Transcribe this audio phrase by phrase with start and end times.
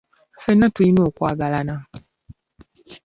[0.37, 1.75] Ffenna tulina okwagalana.